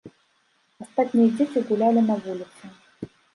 [0.83, 2.63] Астатнія дзеці гулялі на вуліцы.